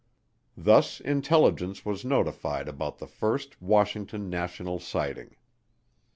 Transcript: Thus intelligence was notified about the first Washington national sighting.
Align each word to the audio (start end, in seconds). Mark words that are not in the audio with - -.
Thus 0.57 0.99
intelligence 0.99 1.85
was 1.85 2.03
notified 2.03 2.67
about 2.67 2.97
the 2.97 3.05
first 3.05 3.61
Washington 3.61 4.31
national 4.31 4.79
sighting. 4.79 5.35